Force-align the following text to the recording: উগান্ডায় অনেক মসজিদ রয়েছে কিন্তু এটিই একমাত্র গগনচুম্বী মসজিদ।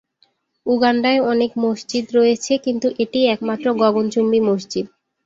উগান্ডায় 0.65 1.19
অনেক 1.31 1.51
মসজিদ 1.63 2.05
রয়েছে 2.17 2.53
কিন্তু 2.65 2.87
এটিই 3.03 3.25
একমাত্র 3.27 3.65
গগনচুম্বী 3.81 4.39
মসজিদ। 4.49 4.85